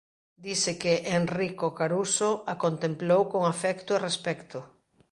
Dise 0.45 0.71
que 0.81 0.93
Enrico 1.19 1.67
Caruso 1.79 2.29
a 2.51 2.53
"contemplou 2.63 3.21
con 3.31 3.41
afecto 3.53 3.91
e 3.93 4.01
respecto". 4.07 4.59